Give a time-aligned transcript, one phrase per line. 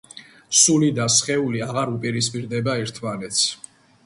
[0.59, 3.47] სული და სხეული აღარ უპირისპირდება ერთმანეთს.